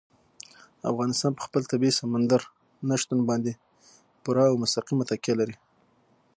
افغانستان 0.91 1.31
په 1.37 1.41
خپل 1.47 1.61
طبیعي 1.71 1.93
سمندر 2.01 2.41
نه 2.89 2.95
شتون 3.01 3.19
باندې 3.29 3.51
پوره 4.23 4.43
او 4.49 4.55
مستقیمه 4.63 5.03
تکیه 5.09 5.33
لري. 5.39 5.55